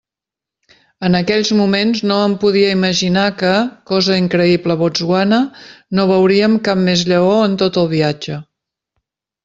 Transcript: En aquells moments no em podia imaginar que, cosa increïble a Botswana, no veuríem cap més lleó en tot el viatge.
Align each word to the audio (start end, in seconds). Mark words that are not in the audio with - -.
En 1.09 1.17
aquells 1.19 1.51
moments 1.59 2.01
no 2.13 2.17
em 2.29 2.33
podia 2.45 2.71
imaginar 2.77 3.27
que, 3.43 3.53
cosa 3.93 4.19
increïble 4.23 4.79
a 4.79 4.81
Botswana, 4.83 5.43
no 6.01 6.11
veuríem 6.17 6.61
cap 6.71 6.85
més 6.89 7.09
lleó 7.13 7.33
en 7.47 7.59
tot 7.65 7.83
el 7.85 7.91
viatge. 7.97 8.45